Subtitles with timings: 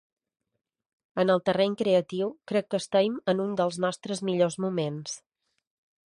[1.23, 5.13] En el terreny creatiu, crec que estem en un dels nostres millors moments.